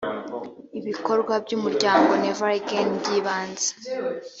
[0.79, 3.69] ibikorwa by umuryango never again byibanze